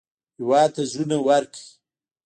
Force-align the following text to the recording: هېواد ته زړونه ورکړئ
هېواد 0.37 0.69
ته 0.75 0.81
زړونه 0.91 1.17
ورکړئ 1.27 1.65